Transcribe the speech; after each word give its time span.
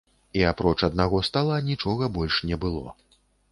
І 0.39 0.41
апроч 0.51 0.77
аднаго 0.87 1.19
стала, 1.29 1.61
нічога 1.69 2.11
больш 2.19 2.41
не 2.53 2.61
было. 2.67 2.97